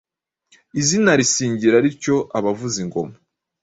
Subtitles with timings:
[0.79, 3.15] izina risingira rityo abavuza ingoma